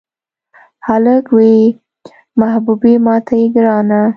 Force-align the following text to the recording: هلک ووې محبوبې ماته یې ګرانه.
هلک 0.87 1.25
ووې 1.31 1.57
محبوبې 2.39 2.93
ماته 3.05 3.33
یې 3.41 3.47
ګرانه. 3.55 4.01